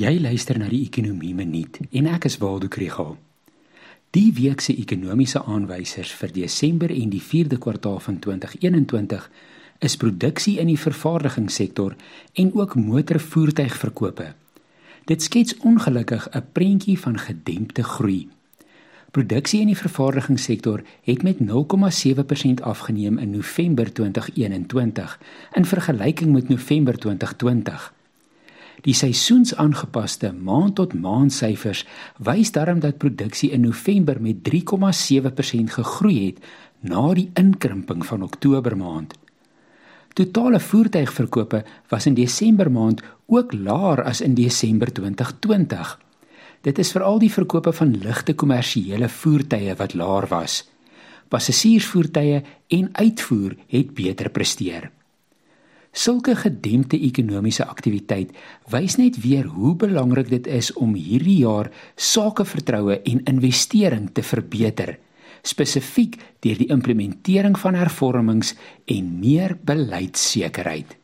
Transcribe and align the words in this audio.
Jy 0.00 0.14
luister 0.16 0.56
na 0.56 0.64
die 0.70 0.78
Ekonomie 0.86 1.34
Minuut 1.36 1.74
en 1.92 2.06
ek 2.08 2.24
is 2.24 2.38
Waldo 2.40 2.70
Krügel. 2.72 3.18
Die 4.16 4.30
week 4.32 4.62
se 4.64 4.72
ekonomiese 4.72 5.42
aanwysers 5.44 6.14
vir 6.16 6.32
Desember 6.32 6.94
en 6.94 7.10
die 7.12 7.20
4de 7.20 7.58
kwartaal 7.60 7.98
van 8.06 8.16
2021 8.24 9.26
is 9.84 9.98
produksie 10.00 10.54
in 10.62 10.72
die 10.72 10.78
vervaardigingssektor 10.80 11.98
en 12.32 12.54
ook 12.56 12.78
motorvoertuigverkope. 12.80 14.30
Dit 15.04 15.28
skets 15.28 15.58
ongelukkig 15.58 16.30
'n 16.32 16.48
prentjie 16.52 16.96
van 16.98 17.18
gedempte 17.18 17.82
groei. 17.82 18.28
Produksie 19.10 19.60
in 19.60 19.68
die 19.68 19.82
vervaardigingssektor 19.84 20.82
het 21.02 21.22
met 21.22 21.44
0,7% 21.44 22.62
afgeneem 22.62 23.18
in 23.18 23.30
November 23.30 23.92
2021 23.92 25.20
in 25.52 25.64
vergelyking 25.64 26.32
met 26.32 26.48
November 26.48 26.98
2020. 26.98 27.99
Die 28.80 28.94
seisoensaangepaste 28.96 30.32
maand-tot-maand 30.32 31.32
syfers 31.32 31.84
wys 32.16 32.52
daarom 32.54 32.80
dat 32.80 32.98
produksie 32.98 33.50
in 33.52 33.66
November 33.66 34.20
met 34.22 34.44
3,7% 34.48 35.74
gegroei 35.76 36.16
het 36.26 36.38
na 36.80 37.10
die 37.14 37.28
inkrimping 37.34 38.06
van 38.06 38.22
Oktober 38.22 38.76
maand. 38.76 39.18
Totale 40.16 40.60
voertuigverkope 40.60 41.64
was 41.88 42.06
in 42.06 42.14
Desember 42.14 42.70
maand 42.70 43.02
ook 43.26 43.52
laer 43.52 44.02
as 44.04 44.20
in 44.20 44.34
Desember 44.34 44.92
2020. 44.92 45.98
Dit 46.60 46.78
is 46.78 46.92
veral 46.92 47.20
die 47.22 47.32
verkope 47.32 47.72
van 47.72 47.94
ligte 48.02 48.34
kommersiële 48.34 49.08
voertuie 49.08 49.76
wat 49.76 49.94
laer 49.94 50.26
was. 50.28 50.64
Passasiersvoertuie 51.28 52.42
en 52.68 52.88
uitvoer 52.92 53.54
het 53.68 53.94
beter 53.94 54.30
presteer. 54.30 54.90
Sulke 55.90 56.36
gedempte 56.38 56.98
ekonomiese 57.02 57.64
aktiwiteit 57.66 58.30
wys 58.70 58.94
net 59.00 59.18
weer 59.24 59.48
hoe 59.50 59.74
belangrik 59.74 60.30
dit 60.30 60.46
is 60.46 60.70
om 60.78 60.94
hierdie 60.94 61.40
jaar 61.42 61.72
sakevertroue 61.96 63.00
en 63.02 63.24
investering 63.26 64.06
te 64.14 64.22
verbeter, 64.22 64.94
spesifiek 65.42 66.14
deur 66.46 66.62
die 66.62 66.70
implementering 66.70 67.58
van 67.58 67.74
hervormings 67.74 68.54
en 68.86 69.18
meer 69.18 69.58
beleidssekerheid. 69.66 70.99